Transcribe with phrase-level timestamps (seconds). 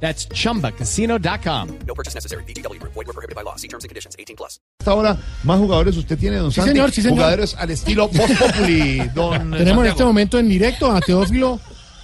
[0.00, 1.68] That's chumbacasino.com.
[1.86, 2.44] No purchase necessary.
[2.44, 2.78] BGW.
[2.82, 3.56] Void were prohibited by law.
[3.56, 4.14] See terms and conditions.
[4.18, 4.60] 18 plus.
[4.80, 6.70] Hasta ahora, más jugadores usted tiene, don Sí, Santi.
[6.72, 7.16] señor, sí, señor.
[7.18, 10.08] Jugadores al estilo Voz Populi, don Tenemos en este Santiago.
[10.10, 11.58] momento en directo a Teófilo.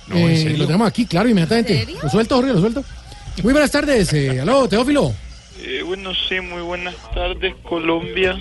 [0.09, 0.59] No, ¿en eh, serio?
[0.59, 1.87] lo tenemos aquí, claro, inmediatamente.
[2.03, 2.85] Lo suelto, Jorge, lo suelto.
[3.43, 4.13] Muy buenas tardes.
[4.15, 5.13] Eh, aló, Teófilo.
[5.65, 8.37] Eh, bueno, sí, muy buenas tardes, Colombia.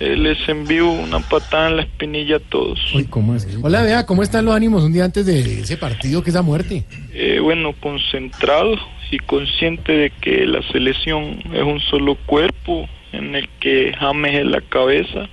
[0.00, 2.80] Eh, les envío una patada en la espinilla a todos.
[2.92, 3.46] Uy, ¿cómo es?
[3.62, 6.42] Hola, vea, ¿cómo están los ánimos un día antes de ese partido que es la
[6.42, 6.84] muerte?
[7.12, 8.76] Eh, bueno, concentrado
[9.12, 14.46] y consciente de que la selección es un solo cuerpo en el que James es
[14.46, 15.28] la cabeza,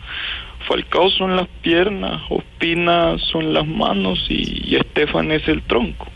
[0.68, 6.11] Falcao son las piernas, Ospina son las manos y, y Estefan es el tronco.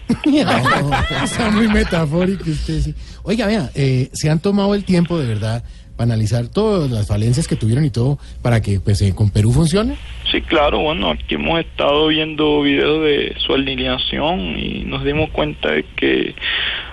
[1.23, 2.95] Está muy metafórico usted, sí.
[3.23, 5.63] Oiga, vea, eh, se han tomado el tiempo de verdad
[5.95, 9.51] para analizar todas las falencias que tuvieron y todo para que pues eh, con Perú
[9.51, 9.95] funcione.
[10.31, 15.71] Sí, claro, bueno, aquí hemos estado viendo videos de su alineación y nos dimos cuenta
[15.71, 16.35] de que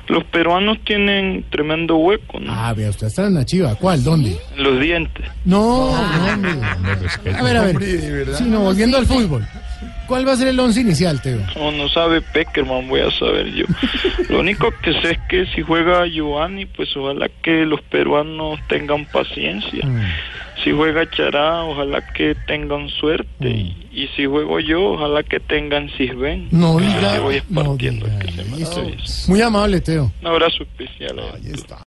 [0.09, 2.53] los peruanos tienen tremendo hueco, ¿no?
[2.53, 3.75] Ah, vea, usted está en la chiva.
[3.77, 4.05] ¿Cuál?
[4.05, 4.37] ¿Dónde?
[4.57, 5.27] Los dientes.
[5.45, 6.53] No, no, hombre.
[7.35, 7.79] A ver, a ver.
[7.79, 8.39] De verdad.
[8.39, 9.47] Sí, no, volviendo al fútbol.
[10.07, 11.39] ¿Cuál va a ser el once inicial, Teo?
[11.57, 13.65] No, no sabe Peckerman, voy a saber yo.
[14.29, 19.07] Lo único que sé es que si juega Giovanni, pues ojalá que los peruanos tengan
[19.07, 19.87] paciencia.
[20.63, 23.49] Si juega Chará, ojalá que tengan suerte.
[23.51, 26.49] Y, y si juego yo, ojalá que tengan Sisben.
[26.53, 27.19] No diga.
[27.21, 28.71] voy no diga que se me eso.
[28.81, 29.31] atraviesa.
[29.31, 30.13] Muy amable, Teo.
[30.21, 31.19] Un abrazo especial.
[31.19, 31.79] a Ahí está.